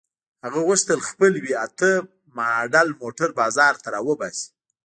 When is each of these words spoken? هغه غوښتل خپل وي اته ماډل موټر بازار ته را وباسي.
هغه 0.43 0.59
غوښتل 0.67 0.99
خپل 1.09 1.31
وي 1.43 1.53
اته 1.65 1.89
ماډل 2.37 2.87
موټر 3.01 3.29
بازار 3.39 3.73
ته 3.83 3.87
را 3.93 3.99
وباسي. 4.07 4.47